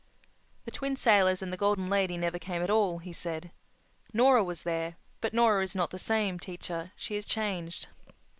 [0.65, 3.51] "The Twin Sailors and the Golden Lady never came at all," he said.
[4.11, 6.91] "Nora was there—but Nora is not the same, teacher.
[6.97, 7.87] She is changed."